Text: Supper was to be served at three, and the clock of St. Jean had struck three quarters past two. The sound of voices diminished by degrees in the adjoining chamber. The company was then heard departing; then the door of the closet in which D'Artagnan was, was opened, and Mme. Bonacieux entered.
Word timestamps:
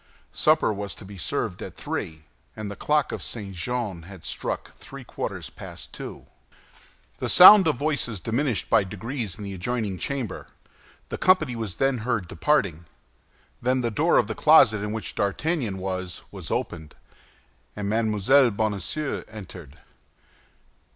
Supper 0.33 0.73
was 0.73 0.95
to 0.95 1.05
be 1.05 1.15
served 1.19 1.61
at 1.61 1.75
three, 1.75 2.23
and 2.55 2.71
the 2.71 2.75
clock 2.75 3.11
of 3.11 3.21
St. 3.21 3.53
Jean 3.55 4.01
had 4.01 4.25
struck 4.25 4.71
three 4.73 5.03
quarters 5.03 5.51
past 5.51 5.93
two. 5.93 6.25
The 7.19 7.29
sound 7.29 7.67
of 7.67 7.75
voices 7.75 8.19
diminished 8.19 8.67
by 8.67 8.83
degrees 8.83 9.37
in 9.37 9.43
the 9.43 9.53
adjoining 9.53 9.99
chamber. 9.99 10.47
The 11.09 11.19
company 11.19 11.55
was 11.55 11.75
then 11.75 11.99
heard 11.99 12.27
departing; 12.27 12.85
then 13.61 13.81
the 13.81 13.91
door 13.91 14.17
of 14.17 14.25
the 14.25 14.33
closet 14.33 14.81
in 14.81 14.91
which 14.91 15.13
D'Artagnan 15.13 15.77
was, 15.77 16.23
was 16.31 16.49
opened, 16.49 16.95
and 17.75 17.87
Mme. 17.87 18.17
Bonacieux 18.55 19.23
entered. 19.29 19.77